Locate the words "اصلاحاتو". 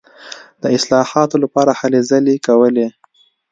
0.77-1.35